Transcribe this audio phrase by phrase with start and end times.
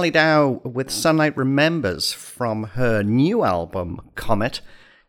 [0.00, 4.62] Carly Dow with Sunlight Remembers from her new album, Comet.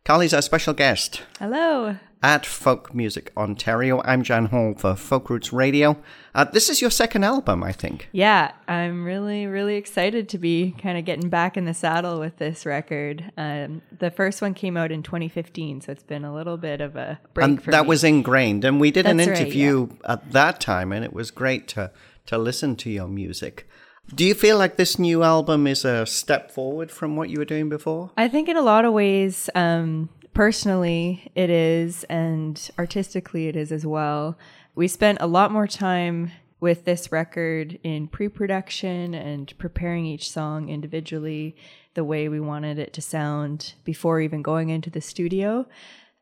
[0.04, 1.22] Carly's our special guest.
[1.38, 1.96] Hello.
[2.22, 4.02] At Folk Music Ontario.
[4.04, 5.96] I'm Jan Hall for Folk Roots Radio.
[6.34, 8.10] Uh, this is your second album, I think.
[8.12, 12.36] Yeah, I'm really, really excited to be kind of getting back in the saddle with
[12.36, 13.32] this record.
[13.38, 16.96] Um, the first one came out in 2015, so it's been a little bit of
[16.96, 17.88] a break and that me.
[17.88, 18.62] was ingrained.
[18.66, 21.90] And we did an That's right, interview at that time, and it was great to,
[22.26, 23.66] to listen to your music.
[24.14, 27.46] Do you feel like this new album is a step forward from what you were
[27.46, 28.10] doing before?
[28.16, 33.72] I think in a lot of ways, um, personally, it is, and artistically, it is
[33.72, 34.36] as well.
[34.74, 40.30] We spent a lot more time with this record in pre production and preparing each
[40.30, 41.56] song individually
[41.94, 45.66] the way we wanted it to sound before even going into the studio.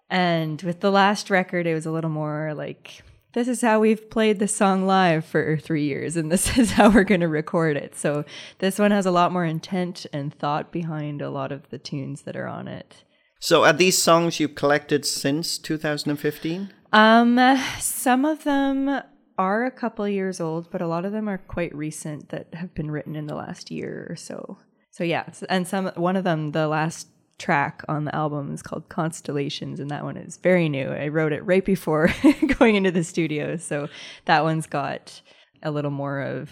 [0.09, 4.11] And with the last record, it was a little more like, this is how we've
[4.11, 7.77] played this song live for three years, and this is how we're going to record
[7.77, 7.95] it.
[7.97, 8.25] So
[8.59, 12.23] this one has a lot more intent and thought behind a lot of the tunes
[12.23, 13.05] that are on it.
[13.43, 16.75] So, are these songs you've collected since 2015?
[16.93, 19.01] Um, some of them
[19.39, 22.75] are a couple years old, but a lot of them are quite recent that have
[22.75, 24.59] been written in the last year or so.
[24.91, 27.07] So yeah, and some one of them, the last
[27.41, 30.89] track on the album is called Constellations, and that one is very new.
[30.91, 32.11] I wrote it right before
[32.59, 33.89] going into the studio, so
[34.27, 35.21] that one's got
[35.63, 36.51] a little more of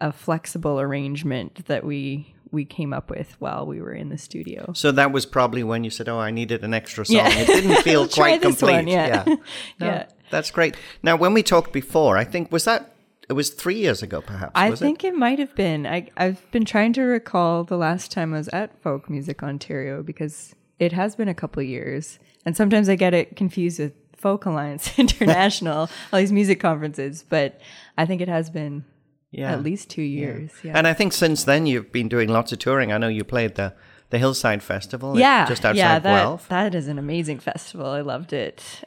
[0.00, 4.72] a flexible arrangement that we we came up with while we were in the studio.
[4.74, 7.28] So that was probably when you said, "Oh, I needed an extra song." Yeah.
[7.30, 8.72] It didn't feel quite complete.
[8.72, 9.24] one, yeah.
[9.26, 9.36] No,
[9.86, 10.06] Yeah.
[10.30, 10.76] that's great.
[11.02, 12.94] Now, when we talked before, I think was that
[13.28, 14.52] it was three years ago, perhaps.
[14.54, 15.14] I think it?
[15.14, 15.86] might have been.
[15.86, 20.02] I, I've been trying to recall the last time I was at Folk Music Ontario
[20.02, 22.18] because it has been a couple of years.
[22.44, 27.24] And sometimes I get it confused with Folk Alliance International, all these music conferences.
[27.28, 27.60] But
[27.98, 28.84] I think it has been
[29.32, 29.52] Yeah.
[29.52, 30.52] at least two years.
[30.62, 30.72] Yeah.
[30.76, 32.92] And I think since then you've been doing lots of touring.
[32.92, 33.74] I know you played the
[34.10, 36.48] the Hillside Festival, yeah, just outside yeah, that, Guelph.
[36.48, 37.86] that is an amazing festival.
[37.86, 38.84] I loved it.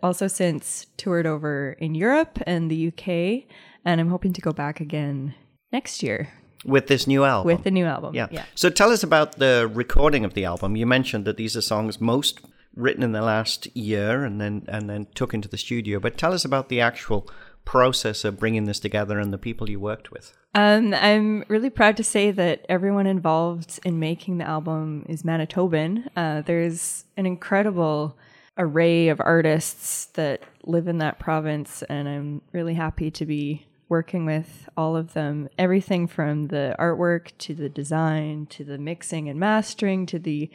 [0.00, 3.50] Also, since toured over in Europe and the UK,
[3.84, 5.34] and I'm hoping to go back again
[5.72, 6.28] next year
[6.64, 7.46] with this new album.
[7.46, 8.14] with the new album.
[8.14, 8.28] yeah.
[8.30, 8.44] yeah.
[8.54, 10.76] So tell us about the recording of the album.
[10.76, 12.40] You mentioned that these are songs most
[12.74, 15.98] written in the last year and then and then took into the studio.
[15.98, 17.28] But tell us about the actual
[17.64, 20.34] process of bringing this together and the people you worked with.
[20.54, 26.08] Um, I'm really proud to say that everyone involved in making the album is Manitoban.
[26.16, 28.16] Uh, there's an incredible
[28.58, 34.24] array of artists that live in that province, and I'm really happy to be working
[34.24, 35.48] with all of them.
[35.58, 40.48] Everything from the artwork to the design to the mixing and mastering to the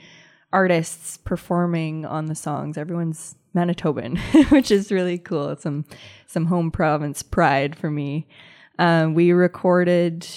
[0.52, 2.78] artists performing on the songs.
[2.78, 4.18] Everyone's Manitoban,
[4.52, 5.50] which is really cool.
[5.50, 5.86] It's some
[6.26, 8.28] some home province pride for me.
[8.80, 10.28] Um, we recorded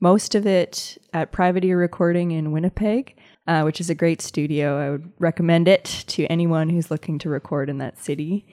[0.00, 3.16] most of it at Private Ear Recording in Winnipeg,
[3.48, 4.78] uh, which is a great studio.
[4.78, 8.46] I would recommend it to anyone who's looking to record in that city.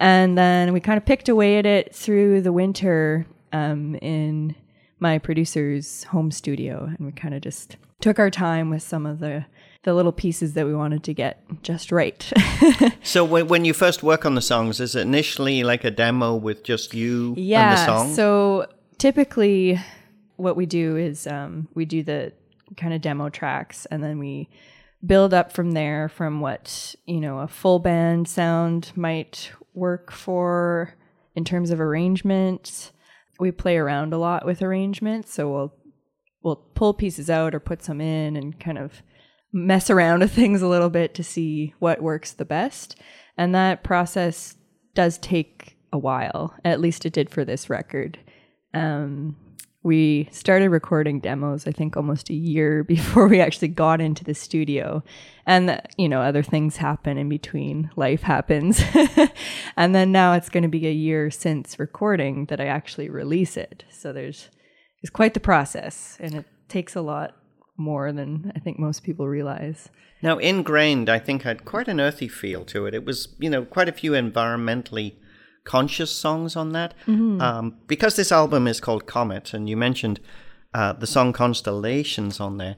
[0.00, 4.54] And then we kind of picked away at it through the winter um, in
[4.98, 9.18] my producer's home studio, and we kind of just took our time with some of
[9.20, 9.44] the
[9.82, 12.32] the little pieces that we wanted to get just right.
[13.02, 16.36] So when, when you first work on the songs, is it initially like a demo
[16.36, 17.86] with just you and the yeah.
[17.86, 18.14] song?
[18.14, 18.66] So
[18.98, 19.80] typically,
[20.36, 22.32] what we do is um, we do the
[22.76, 24.48] kind of demo tracks, and then we
[25.04, 30.94] build up from there from what you know a full band sound might work for
[31.34, 32.92] in terms of arrangement.
[33.40, 35.74] We play around a lot with arrangements, so we'll
[36.42, 39.02] we'll pull pieces out or put some in and kind of
[39.52, 42.96] mess around with things a little bit to see what works the best.
[43.36, 44.56] And that process
[44.94, 46.54] does take a while.
[46.64, 48.18] At least it did for this record.
[48.74, 49.36] Um,
[49.82, 54.34] we started recording demos, I think, almost a year before we actually got into the
[54.34, 55.02] studio.
[55.46, 57.90] And, you know, other things happen in between.
[57.96, 58.82] Life happens.
[59.76, 63.56] and then now it's going to be a year since recording that I actually release
[63.56, 63.84] it.
[63.90, 64.50] So there's,
[65.02, 67.36] it's quite the process and it takes a lot
[67.76, 69.88] more than I think most people realize.
[70.22, 72.94] Now, Ingrained, I think, had quite an earthy feel to it.
[72.94, 75.14] It was, you know, quite a few environmentally
[75.70, 76.94] conscious songs on that.
[77.06, 80.18] Um, because this album is called Comet, and you mentioned
[80.74, 82.76] uh, the song Constellations on there.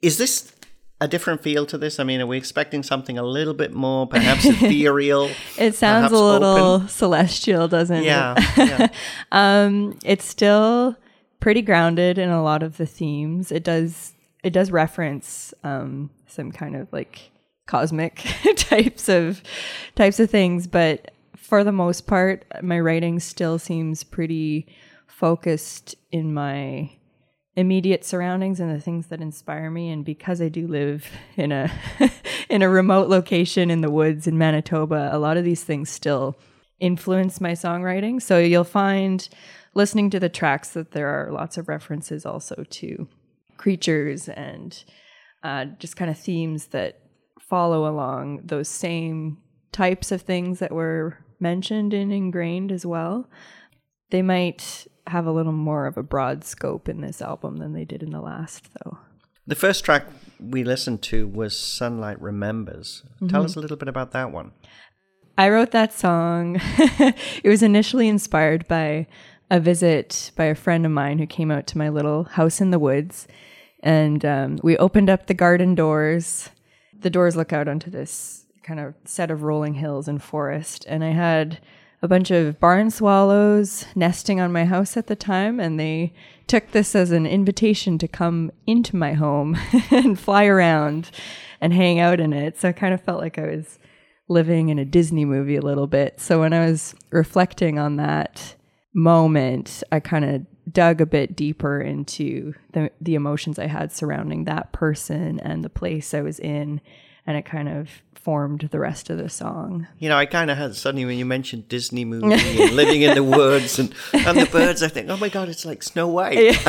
[0.00, 0.52] Is this
[1.00, 1.98] a different feel to this?
[2.00, 5.28] I mean, are we expecting something a little bit more, perhaps ethereal?
[5.58, 6.88] It sounds a little open?
[6.88, 8.68] celestial, doesn't Yeah, it?
[8.68, 8.88] yeah.
[9.32, 10.96] um, it's still
[11.40, 13.52] pretty grounded in a lot of the themes.
[13.52, 14.12] It does
[14.42, 17.30] it does reference um, some kind of like
[17.66, 18.14] cosmic
[18.56, 19.42] types of
[19.94, 21.11] types of things, but
[21.42, 24.66] for the most part, my writing still seems pretty
[25.06, 26.90] focused in my
[27.56, 29.90] immediate surroundings and the things that inspire me.
[29.90, 31.06] And because I do live
[31.36, 31.70] in a
[32.48, 36.36] in a remote location in the woods in Manitoba a lot of these things still
[36.80, 38.20] influence my songwriting.
[38.22, 39.28] So you'll find
[39.74, 43.08] listening to the tracks that there are lots of references also to
[43.56, 44.82] creatures and
[45.42, 47.00] uh, just kind of themes that
[47.40, 49.38] follow along those same
[49.72, 53.28] types of things that were mentioned and ingrained as well
[54.12, 57.84] they might have a little more of a broad scope in this album than they
[57.84, 58.98] did in the last, though.
[59.46, 60.06] The first track
[60.38, 63.02] we listened to was Sunlight Remembers.
[63.16, 63.28] Mm-hmm.
[63.28, 64.52] Tell us a little bit about that one.
[65.36, 66.60] I wrote that song.
[66.78, 69.08] it was initially inspired by
[69.50, 72.70] a visit by a friend of mine who came out to my little house in
[72.70, 73.26] the woods.
[73.80, 76.50] And um, we opened up the garden doors.
[77.00, 80.84] The doors look out onto this kind of set of rolling hills and forest.
[80.88, 81.60] And I had
[82.02, 86.12] a bunch of barn swallows nesting on my house at the time, and they
[86.46, 89.56] took this as an invitation to come into my home
[89.90, 91.10] and fly around
[91.60, 92.58] and hang out in it.
[92.58, 93.78] So I kind of felt like I was
[94.28, 96.20] living in a Disney movie a little bit.
[96.20, 98.56] So when I was reflecting on that
[98.94, 104.44] moment, I kind of dug a bit deeper into the the emotions I had surrounding
[104.44, 106.80] that person and the place I was in
[107.26, 109.86] and it kind of formed the rest of the song.
[109.98, 113.14] You know, I kind of had suddenly when you mentioned Disney movie and living in
[113.14, 116.36] the woods and, and the birds, I think, oh my god, it's like Snow White.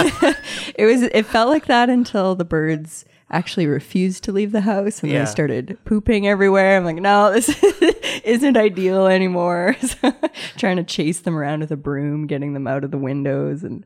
[0.75, 1.03] it was.
[1.03, 5.19] It felt like that until the birds actually refused to leave the house and yeah.
[5.19, 6.77] they started pooping everywhere.
[6.77, 7.50] I'm like, no, this
[8.24, 9.75] isn't ideal anymore.
[9.81, 10.13] So,
[10.57, 13.86] trying to chase them around with a broom, getting them out of the windows, and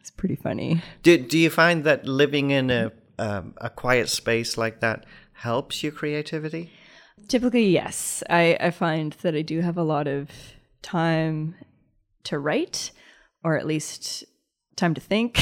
[0.00, 0.82] it's pretty funny.
[1.02, 5.04] Do Do you find that living in a um, a quiet space like that
[5.34, 6.70] helps your creativity?
[7.28, 8.22] Typically, yes.
[8.28, 10.30] I, I find that I do have a lot of
[10.82, 11.54] time
[12.24, 12.90] to write,
[13.42, 14.24] or at least
[14.76, 15.38] time to think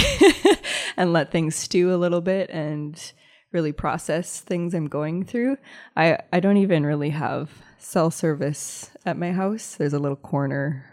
[0.97, 3.13] and let things stew a little bit and
[3.53, 5.57] really process things I'm going through.
[5.97, 9.75] I, I don't even really have cell service at my house.
[9.75, 10.87] There's a little corner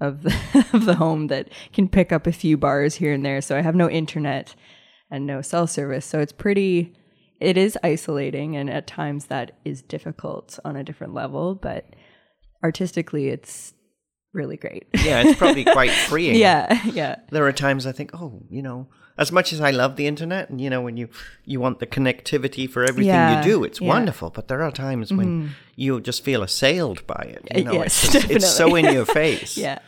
[0.00, 3.40] of the, of the home that can pick up a few bars here and there.
[3.40, 4.54] So I have no internet
[5.10, 6.06] and no cell service.
[6.06, 6.94] So it's pretty
[7.40, 11.86] it is isolating and at times that is difficult on a different level but
[12.62, 13.74] artistically it's
[14.32, 14.86] really great.
[14.94, 16.36] Yeah it's probably quite freeing.
[16.36, 17.16] Yeah yeah.
[17.30, 20.48] There are times i think oh you know as much as i love the internet
[20.48, 21.08] and you know when you
[21.44, 23.88] you want the connectivity for everything yeah, you do it's yeah.
[23.88, 25.52] wonderful but there are times when mm-hmm.
[25.74, 29.06] you just feel assailed by it you know yes, it's, just, it's so in your
[29.06, 29.56] face.
[29.68, 29.80] Yeah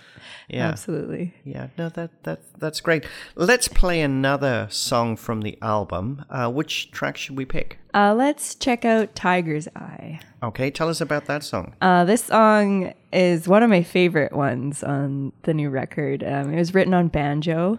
[0.52, 0.68] yeah.
[0.68, 1.34] Absolutely.
[1.44, 3.04] Yeah no that that that's great.
[3.34, 6.24] Let's play another song from the album.
[6.30, 7.78] Uh, which track should we pick?
[7.94, 10.20] Uh, let's check out tiger's eye.
[10.42, 11.74] Okay tell us about that song.
[11.80, 16.22] Uh, this song is one of my favorite ones on the new record.
[16.22, 17.78] Um, it was written on banjo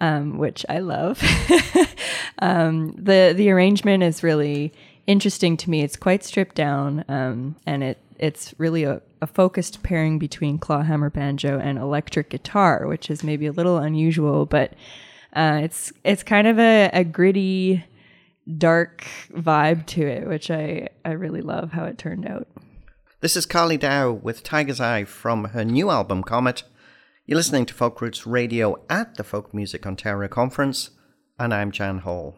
[0.00, 1.22] um, which i love.
[2.38, 4.72] Um, the the arrangement is really
[5.06, 5.82] interesting to me.
[5.82, 11.08] It's quite stripped down um, and it it's really a, a focused pairing between clawhammer
[11.08, 14.74] banjo and electric guitar, which is maybe a little unusual, but
[15.34, 17.84] uh, it's it's kind of a, a gritty,
[18.58, 22.48] dark vibe to it, which I, I really love how it turned out.
[23.20, 26.64] This is Carly Dow with Tiger's Eye from her new album Comet.
[27.24, 30.90] You're listening to Folk Roots Radio at the Folk Music Ontario Conference,
[31.38, 32.36] and I'm Jan Hall.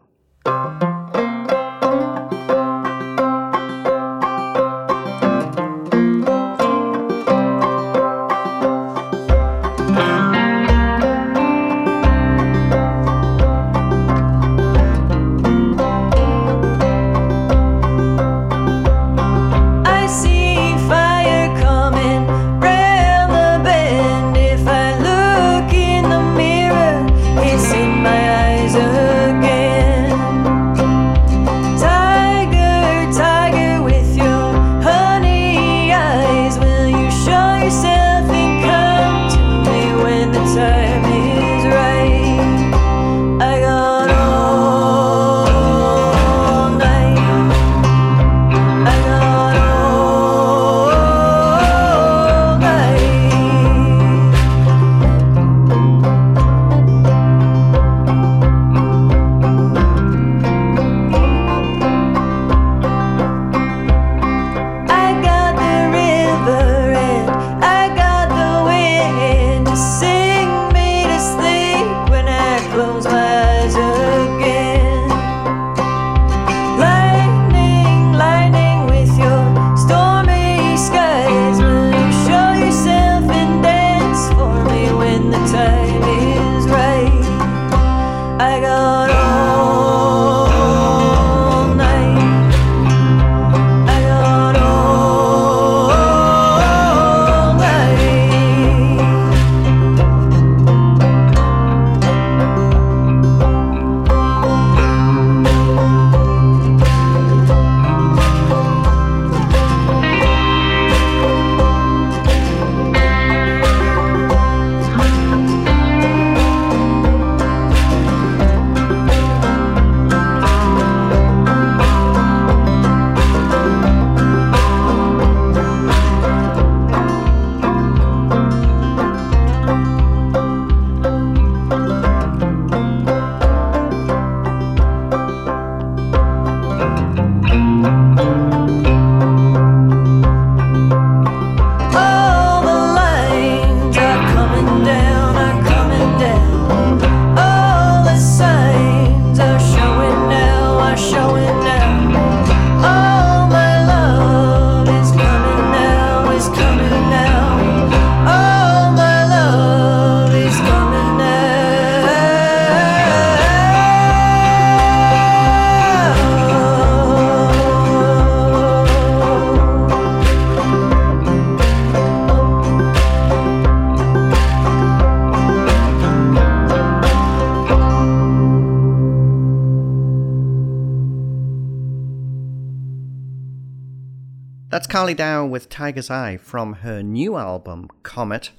[185.46, 188.50] With Tiger's Eye from her new album, Comet,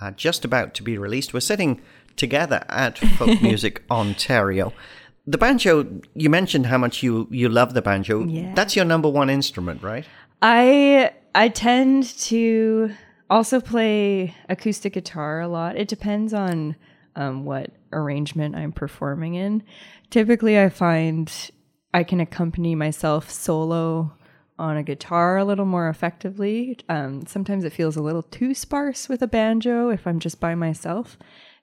[0.00, 1.32] uh, just about to be released.
[1.32, 1.80] We're sitting
[2.16, 4.72] together at Folk Music Ontario.
[5.26, 8.24] The banjo, you mentioned how much you, you love the banjo.
[8.24, 8.52] Yeah.
[8.54, 10.04] That's your number one instrument, right?
[10.42, 12.90] I I tend to
[13.30, 15.76] also play acoustic guitar a lot.
[15.76, 16.76] It depends on
[17.16, 19.62] um, what arrangement I'm performing in.
[20.10, 21.32] Typically, I find
[21.92, 24.12] I can accompany myself solo
[24.58, 26.78] on a guitar a little more effectively.
[26.88, 30.54] Um, sometimes it feels a little too sparse with a banjo if I'm just by
[30.54, 31.18] myself.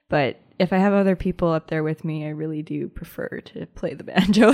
[0.10, 3.66] But if I have other people up there with me, I really do prefer to
[3.68, 4.54] play the banjo.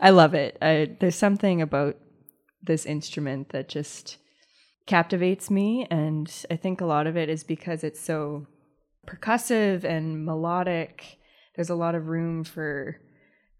[0.00, 0.56] I love it.
[0.62, 1.96] I, there's something about
[2.62, 4.16] this instrument that just
[4.86, 5.86] captivates me.
[5.90, 8.46] And I think a lot of it is because it's so
[9.06, 11.18] percussive and melodic.
[11.56, 13.00] There's a lot of room for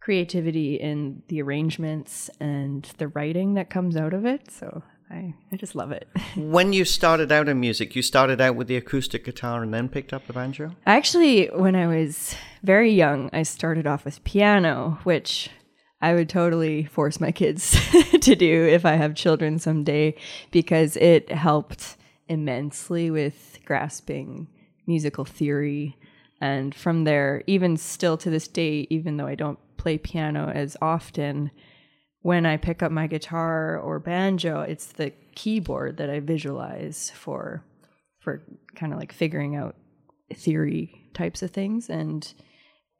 [0.05, 4.51] creativity in the arrangements and the writing that comes out of it.
[4.51, 6.07] So I, I just love it.
[6.37, 9.89] when you started out in music, you started out with the acoustic guitar and then
[9.89, 10.73] picked up the banjo?
[10.85, 15.49] Actually, when I was very young, I started off with piano, which
[16.03, 17.75] I would totally force my kids
[18.21, 20.17] to do if I have children someday
[20.51, 21.97] because it helped
[22.29, 24.49] immensely with grasping
[24.87, 25.97] musical theory.
[26.43, 30.79] And from there, even still to this day, even though I don't play piano as
[30.81, 31.51] often,
[32.23, 37.63] when I pick up my guitar or banjo, it's the keyboard that I visualize for
[38.19, 38.43] for
[38.75, 39.77] kind of like figuring out
[40.33, 42.33] theory types of things and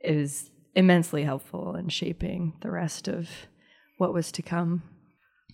[0.03, 3.31] is immensely helpful in shaping the rest of
[3.97, 4.83] what was to come.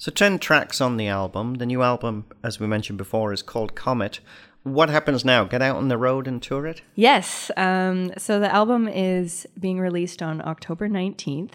[0.01, 1.55] So 10 tracks on the album.
[1.55, 4.19] The new album, as we mentioned before, is called Comet.
[4.62, 5.44] What happens now?
[5.44, 6.83] Get out on the road and tour it?
[6.94, 7.51] Yes.
[7.57, 11.55] Um, so the album is being released on October 19th.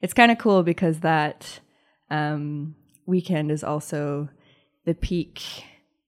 [0.00, 1.60] It's kind of cool because that
[2.10, 2.74] um,
[3.06, 4.28] weekend is also
[4.86, 5.42] the peak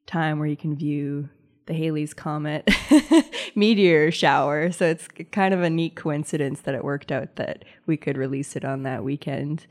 [0.07, 1.29] time where you can view
[1.67, 2.69] the Halley's Comet
[3.55, 4.73] meteor shower.
[4.73, 8.57] So it's kind of a neat coincidence that it worked out that we could release
[8.57, 9.67] it on that weekend.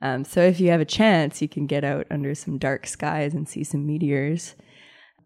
[0.00, 3.34] Um, so if you have a chance, you can get out under some dark skies
[3.34, 4.54] and see some meteors.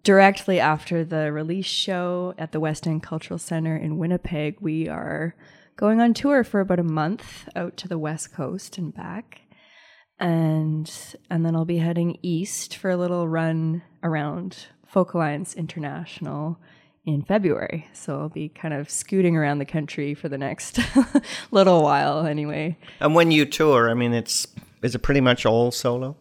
[0.03, 5.35] Directly after the release show at the West End Cultural Center in Winnipeg, we are
[5.77, 9.43] going on tour for about a month out to the West Coast and back.
[10.19, 10.91] And
[11.31, 16.59] and then I'll be heading east for a little run around Folk Alliance International
[17.05, 17.89] in February.
[17.93, 20.81] So I'll be kind of scooting around the country for the next
[21.51, 22.77] little while anyway.
[23.01, 24.47] And when you tour, I mean, it's
[24.83, 26.17] is it pretty much all solo?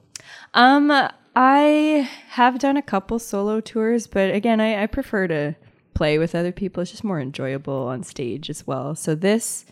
[0.53, 0.91] Um,
[1.39, 5.55] I have done a couple solo tours, but again, I, I prefer to
[5.93, 6.81] play with other people.
[6.81, 8.95] It's just more enjoyable on stage as well.
[8.95, 9.63] So this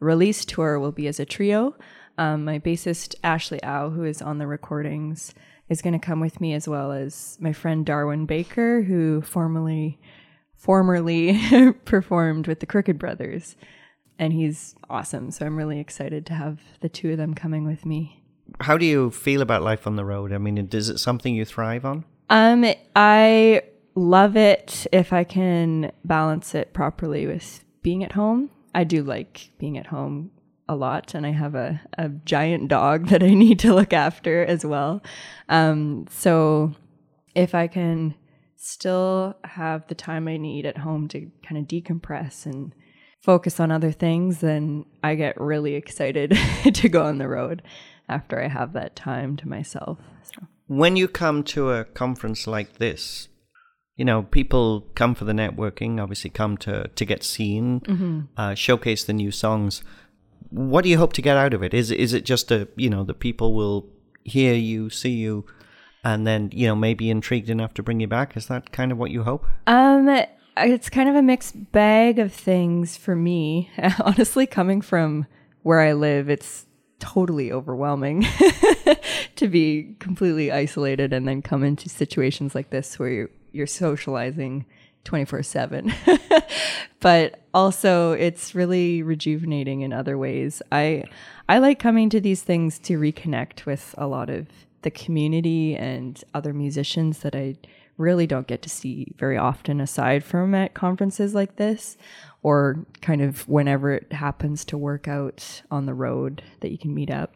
[0.00, 1.76] release tour will be as a trio.
[2.16, 5.34] Um, my bassist Ashley Au, who is on the recordings,
[5.68, 10.00] is going to come with me as well as my friend Darwin Baker, who formerly
[10.56, 11.38] formerly
[11.84, 13.56] performed with the Crooked Brothers,
[14.18, 15.30] and he's awesome.
[15.32, 18.19] So I'm really excited to have the two of them coming with me.
[18.60, 20.32] How do you feel about life on the road?
[20.32, 22.04] I mean, is it something you thrive on?
[22.28, 23.62] Um, I
[23.94, 28.50] love it if I can balance it properly with being at home.
[28.74, 30.30] I do like being at home
[30.68, 34.44] a lot, and I have a, a giant dog that I need to look after
[34.44, 35.02] as well.
[35.48, 36.74] Um, so
[37.34, 38.14] if I can
[38.56, 42.74] still have the time I need at home to kind of decompress and
[43.20, 46.38] focus on other things, then I get really excited
[46.74, 47.62] to go on the road
[48.10, 49.98] after I have that time to myself.
[50.22, 50.46] So.
[50.66, 53.28] When you come to a conference like this,
[53.96, 58.20] you know, people come for the networking, obviously come to, to get seen, mm-hmm.
[58.36, 59.82] uh, showcase the new songs.
[60.50, 61.72] What do you hope to get out of it?
[61.72, 63.88] Is, is it just a, you know, the people will
[64.24, 65.46] hear you, see you,
[66.02, 68.36] and then, you know, maybe intrigued enough to bring you back?
[68.36, 69.44] Is that kind of what you hope?
[69.66, 70.08] Um,
[70.56, 73.70] it's kind of a mixed bag of things for me.
[74.00, 75.26] Honestly, coming from
[75.62, 76.66] where I live, it's
[77.00, 78.26] totally overwhelming
[79.36, 84.64] to be completely isolated and then come into situations like this where you're, you're socializing
[85.04, 85.92] 24 7.
[87.00, 90.62] but also, it's really rejuvenating in other ways.
[90.70, 91.04] I,
[91.48, 94.46] I like coming to these things to reconnect with a lot of
[94.82, 97.56] the community and other musicians that I
[97.96, 101.98] really don't get to see very often aside from at conferences like this
[102.42, 106.94] or kind of whenever it happens to work out on the road that you can
[106.94, 107.34] meet up.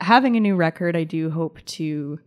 [0.00, 2.20] Having a new record, I do hope to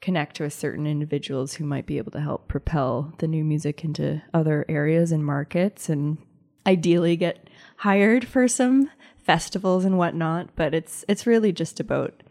[0.00, 4.22] connect with certain individuals who might be able to help propel the new music into
[4.32, 6.18] other areas and markets and
[6.66, 7.48] ideally get
[7.78, 10.50] hired for some festivals and whatnot.
[10.54, 12.22] But it's it's really just about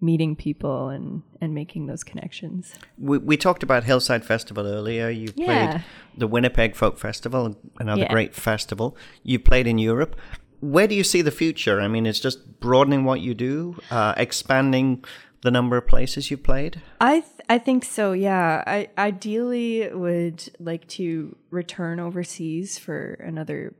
[0.00, 2.74] meeting people and and making those connections.
[2.98, 5.08] We, we talked about Hillside Festival earlier.
[5.10, 5.46] You Yeah.
[5.72, 5.84] played
[6.16, 8.12] the Winnipeg Folk Festival, another Yeah.
[8.12, 8.96] great festival.
[9.22, 10.16] You played in Europe.
[10.60, 11.80] Where do you see the future?
[11.80, 15.04] I mean, it's just broadening what you do, uh, expanding
[15.42, 16.82] the number of places you played.
[17.00, 18.12] I th- I think so.
[18.12, 18.62] Yeah.
[18.66, 23.74] I ideally would like to return overseas for another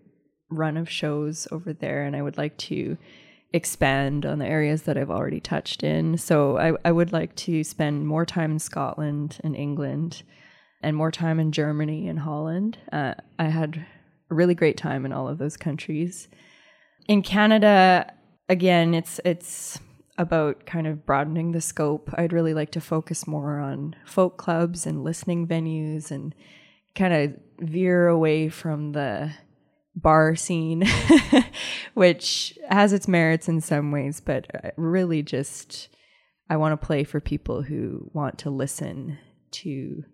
[0.49, 2.97] run of shows over there, and I would like to
[3.53, 6.17] expand on the areas that I've already touched in.
[6.19, 10.23] So I I would like to spend more time in Scotland and England,
[10.83, 12.79] and more time in Germany and Holland.
[12.93, 13.85] Uh, I had
[14.31, 16.29] a really great time in all of those countries.
[17.09, 18.13] In Canada,
[18.49, 19.79] again, it's it's
[20.19, 22.11] about kind of broadening the scope.
[22.15, 26.35] I'd really like to focus more on folk clubs and listening venues and
[26.95, 29.33] kind of veer away from the
[29.95, 30.85] bar scene,
[31.95, 35.89] which has its merits in some ways, but really just
[36.49, 39.19] I want to play for people who want to listen
[39.53, 40.05] to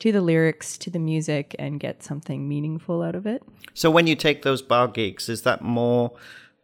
[0.00, 3.42] to the lyrics, to the music and get something meaningful out of it.
[3.74, 6.12] So when you take those bar gigs, is that more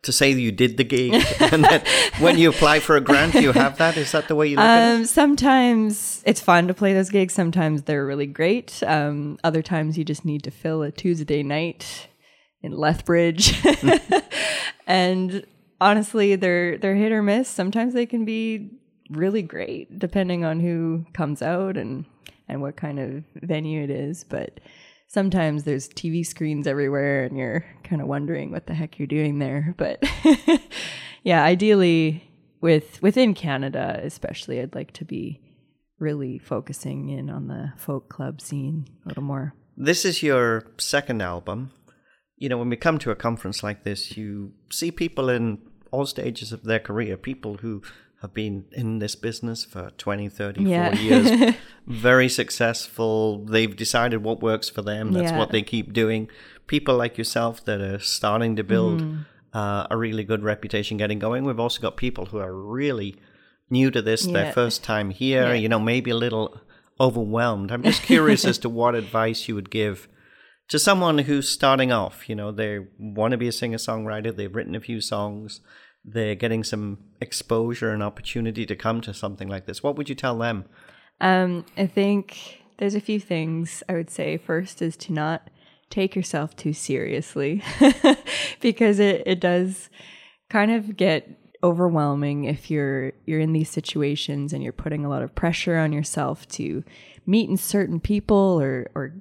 [0.03, 1.83] to say you did the gig, and then
[2.20, 3.96] when you apply for a grant, you have that?
[3.96, 4.94] Is that the way you look at it?
[4.94, 7.35] Um, sometimes it's fun to play those gigs.
[7.35, 8.83] Sometimes they're really great.
[8.87, 12.09] Um, other times you just need to fill a Tuesday night
[12.64, 13.62] in Lethbridge,
[14.87, 15.44] and
[15.81, 17.48] honestly, they're they're hit or miss.
[17.48, 18.70] Sometimes they can be
[19.11, 22.07] really great, depending on who comes out and
[22.48, 24.24] and what kind of venue it is.
[24.24, 24.61] But
[25.09, 29.38] sometimes there's TV screens everywhere, and you're kind of wondering what the heck you're doing
[29.38, 29.74] there.
[29.79, 30.03] But
[31.22, 32.31] yeah, ideally
[32.62, 35.42] with within Canada, especially, I'd like to be
[35.98, 39.55] really focusing in on the folk club scene a little more.
[39.77, 41.72] This is your second album.
[42.37, 45.59] You know, when we come to a conference like this, you see people in
[45.90, 47.81] all stages of their career, people who
[48.23, 50.88] have been in this business for 20, 30, Yeah.
[50.90, 51.55] 40 years,
[51.87, 53.44] very successful.
[53.44, 55.12] They've decided what works for them.
[55.12, 55.38] That's Yeah.
[55.38, 56.29] what they keep doing.
[56.66, 59.18] People like yourself that are starting to build Mm-hmm.
[59.53, 61.44] uh, a really good reputation getting going.
[61.44, 63.14] We've also got people who are really
[63.70, 65.55] new to this, their first time here, Yeah.
[65.55, 66.59] you know, maybe a little
[66.99, 67.70] overwhelmed.
[67.70, 70.09] I'm just curious as to what advice you would give
[70.68, 72.29] to someone who's starting off.
[72.29, 75.61] You know, they want to be a singer songwriter, they've written a few songs,
[76.05, 79.83] they're getting some exposure and opportunity to come to something like this.
[79.83, 80.64] What would you tell them?
[81.20, 84.37] Um, I think there's a few things I would say.
[84.37, 85.48] First is to not
[85.90, 87.62] take yourself too seriously
[88.61, 89.88] because it, it does
[90.50, 95.22] kind of get overwhelming if you're you're in these situations and you're putting a lot
[95.22, 96.85] of pressure on yourself to
[97.27, 99.14] meet in certain people or or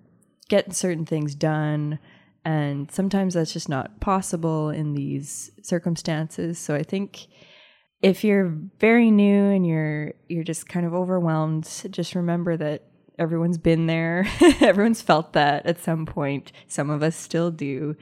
[0.53, 1.99] get certain things done
[2.45, 7.27] and sometimes that's just not possible in these circumstances so i think
[8.03, 12.83] if you're very new and you're you're just kind of overwhelmed, just remember that
[13.17, 14.27] everyone's been there.
[14.61, 16.51] everyone's felt that at some point.
[16.67, 17.95] Some of us still do.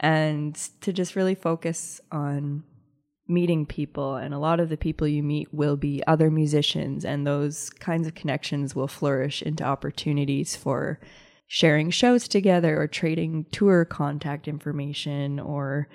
[0.00, 2.64] And to just really focus on
[3.28, 7.26] meeting people and a lot of the people you meet will be other musicians and
[7.26, 11.00] those kinds of connections will flourish into opportunities for
[11.46, 15.88] sharing shows together or trading tour contact information or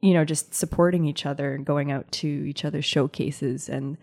[0.00, 3.68] you know, just supporting each other and going out to each other's showcases.
[3.68, 3.98] And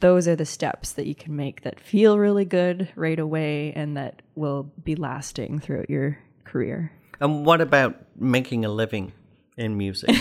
[0.00, 3.96] those are the steps that you can make that feel really good right away and
[3.96, 6.92] that will be lasting throughout your career.
[7.20, 9.12] And what about making a living
[9.56, 10.10] in music?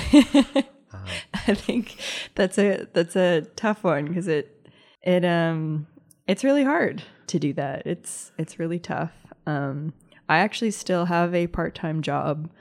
[1.47, 1.97] I think
[2.35, 4.67] that's a that's a tough one because it
[5.03, 5.85] it um
[6.27, 7.85] it's really hard to do that.
[7.85, 9.11] It's it's really tough.
[9.47, 9.93] Um,
[10.29, 12.51] I actually still have a part time job,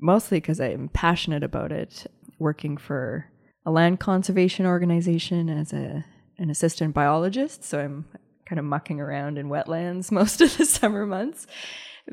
[0.00, 2.06] mostly because I'm passionate about it.
[2.38, 3.30] Working for
[3.64, 6.04] a land conservation organization as a
[6.38, 8.04] an assistant biologist, so I'm
[8.44, 11.46] kind of mucking around in wetlands most of the summer months.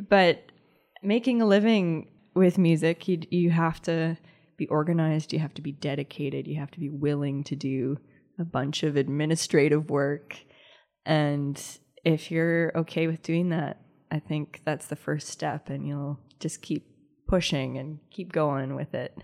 [0.08, 0.44] But
[1.02, 4.18] making a living with music, you you have to
[4.56, 7.98] be organized, you have to be dedicated, you have to be willing to do
[8.40, 10.38] a bunch of administrative work.
[11.06, 11.62] And
[12.06, 13.83] if you're okay with doing that,
[14.14, 16.86] I think that's the first step and you'll just keep
[17.28, 19.18] pushing and keep going with it.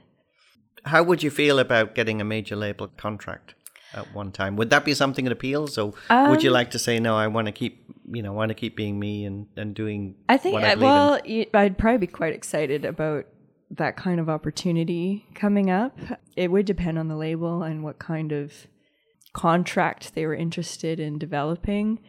[0.86, 3.54] How would you feel about getting a major label contract
[3.94, 4.56] at one time?
[4.56, 7.16] Would that be something that appeals, or would you um, like to say no?
[7.16, 10.16] I want to keep, you know, want to keep being me and and doing.
[10.30, 11.52] I think, what I I, believe in?
[11.54, 13.26] well, I'd probably be quite excited about
[13.72, 16.00] that kind of opportunity coming up.
[16.36, 18.54] It would depend on the label and what kind of
[19.34, 22.00] contract they were interested in developing.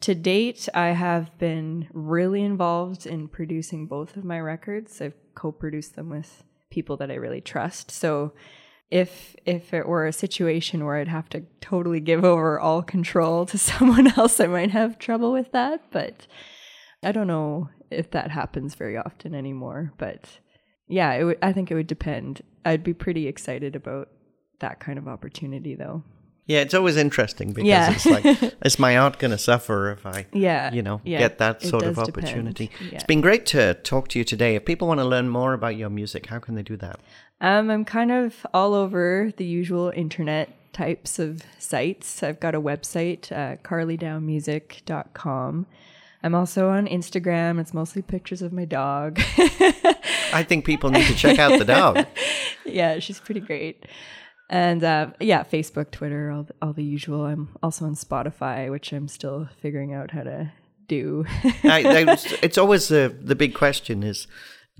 [0.00, 5.00] To date, I have been really involved in producing both of my records.
[5.00, 7.90] I've co produced them with people that I really trust.
[7.90, 8.32] So
[8.90, 13.46] if if it were a situation where I'd have to totally give over all control
[13.46, 15.90] to someone else, I might have trouble with that.
[15.90, 16.26] But
[17.02, 19.92] I don't know if that happens very often anymore.
[19.98, 20.38] But
[20.86, 22.42] yeah, it would, I think it would depend.
[22.64, 24.08] I'd be pretty excited about
[24.60, 26.02] that kind of opportunity, though.
[26.48, 27.92] Yeah, it's always interesting because Yeah.
[27.92, 28.24] it's like,
[28.64, 31.84] is my art going to suffer if I, Yeah, you know, yeah, get that sort
[31.84, 32.70] of opportunity?
[32.80, 32.94] Yeah.
[32.96, 34.56] It's been great to talk to you today.
[34.56, 36.98] If people want to learn more about your music, how can they do that?
[37.40, 42.22] Um, I'm kind of all over the usual internet types of sites.
[42.22, 45.66] I've got a website, uh, carlydowmusic.com.
[46.22, 47.60] I'm also on Instagram.
[47.60, 49.20] It's mostly pictures of my dog.
[50.32, 52.04] I think people need to check out the dog.
[52.64, 53.84] yeah, she's pretty great.
[54.50, 57.26] And uh, yeah, Facebook, Twitter, all the, all the usual.
[57.26, 60.52] I'm also on Spotify, which I'm still figuring out how to
[60.86, 61.26] do.
[61.64, 62.04] I, I,
[62.42, 64.26] it's always uh, the big question is,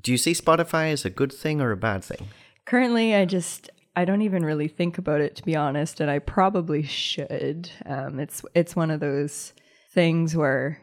[0.00, 2.28] do you see Spotify as a good thing or a bad thing?
[2.64, 6.18] Currently, I just I don't even really think about it to be honest, and I
[6.18, 7.70] probably should.
[7.84, 9.52] Um, it's it's one of those
[9.92, 10.80] things where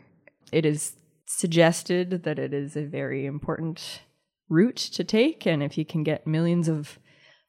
[0.52, 0.96] it is
[1.26, 4.02] suggested that it is a very important
[4.50, 7.00] route to take, and if you can get millions of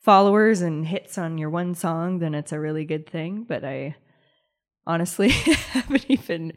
[0.06, 3.42] followers and hits on your one song, then it's a really good thing.
[3.42, 3.96] But I
[4.86, 5.30] honestly
[5.74, 6.52] haven't even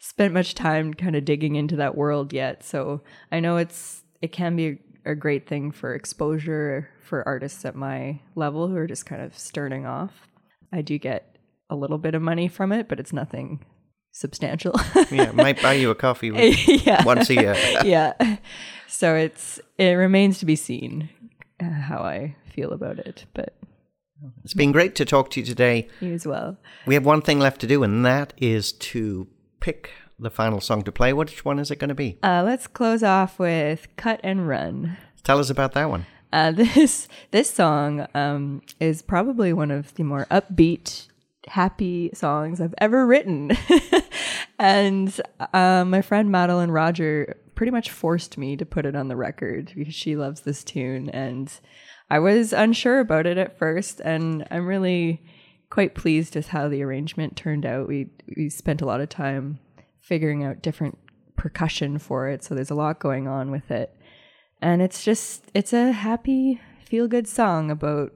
[0.00, 2.64] spent much time kind of digging into that world yet.
[2.64, 4.66] So I know it's it can be
[5.04, 9.20] a, a great thing for exposure for artists at my level who are just kind
[9.20, 10.26] of starting off.
[10.72, 11.36] I do get
[11.68, 13.62] a little bit of money from it, but it's nothing
[14.12, 14.74] substantial.
[15.10, 16.28] Yeah, might buy you a coffee
[16.66, 17.04] yeah.
[17.04, 17.54] once a year.
[17.84, 18.38] yeah.
[18.88, 21.10] So it's it remains to be seen
[21.60, 23.54] how I feel about it, but
[24.44, 25.88] It's been great to talk to you today.
[26.00, 26.56] you as well.
[26.86, 29.26] We have one thing left to do, and that is to
[29.60, 31.12] pick the final song to play.
[31.12, 32.18] Which one is it going to be?
[32.22, 36.06] Uh, let's close off with "Cut and Run." Tell us about that one.
[36.32, 41.08] Uh, this this song um, is probably one of the more upbeat,
[41.48, 43.52] happy songs I've ever written,
[44.58, 45.18] and
[45.52, 49.72] uh, my friend Madeline Roger pretty much forced me to put it on the record
[49.74, 51.52] because she loves this tune, and
[52.08, 55.24] I was unsure about it at first, and I'm really
[55.68, 57.88] quite pleased with how the arrangement turned out.
[57.88, 59.58] We we spent a lot of time
[60.00, 60.98] figuring out different
[61.36, 63.92] percussion for it, so there's a lot going on with it
[64.60, 68.12] and it's just it's a happy feel good song about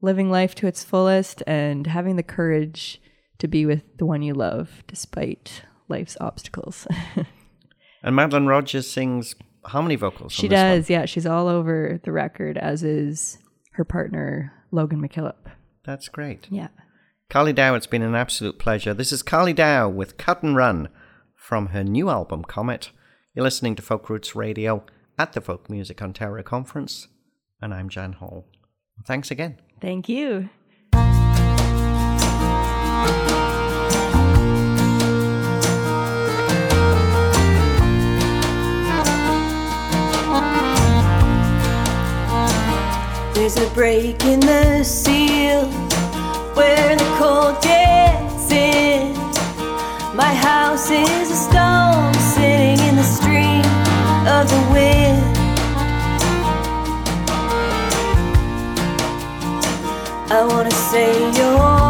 [0.00, 3.00] living life to its fullest and having the courage
[3.38, 6.86] to be with the one you love despite life's obstacles
[8.02, 9.34] And Madeline Rogers sings
[9.64, 10.32] harmony vocals.
[10.32, 10.66] she this one.
[10.78, 13.38] does yeah she's all over the record as is
[13.74, 15.36] her partner logan mckillop
[15.84, 16.46] That's great.
[16.50, 16.68] yeah
[17.30, 18.92] Carly Dow, it's been an absolute pleasure.
[18.92, 20.90] This is Carly Dow with Cut and Run
[21.34, 22.90] from her new album, Comet.
[23.34, 24.84] You're listening to Folk Roots Radio
[25.18, 27.08] at the Folk Music Ontario Conference,
[27.62, 28.44] and I'm Jan Hall.
[29.06, 29.56] Thanks again.
[29.80, 30.50] thank you
[43.42, 45.66] There's a break in the seal
[46.54, 49.16] where the cold gets in.
[50.14, 53.66] My house is a stone sitting in the stream
[54.28, 55.36] of the wind.
[60.30, 61.81] I wanna say your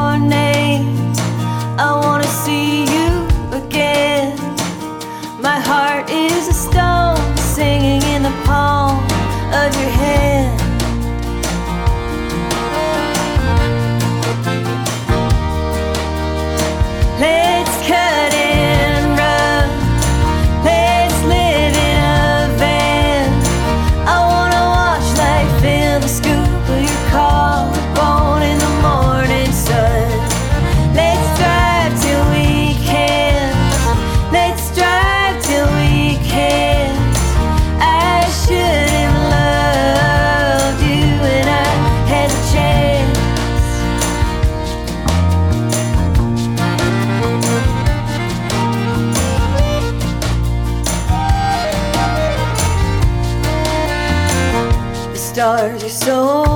[56.04, 56.51] so.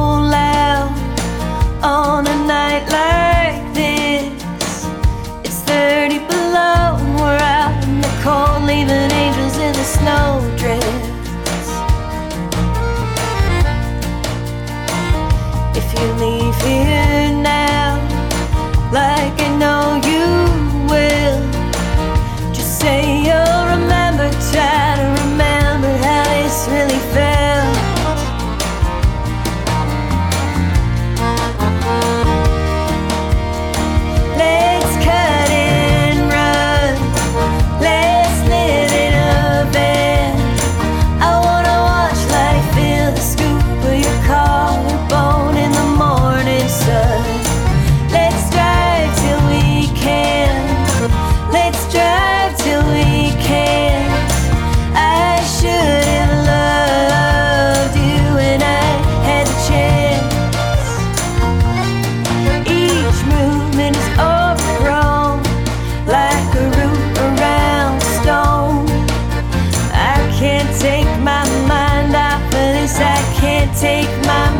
[73.77, 74.56] take my